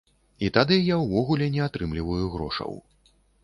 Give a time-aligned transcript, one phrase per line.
[0.47, 2.73] І тады я ўвогуле не атрымліваю грошаў.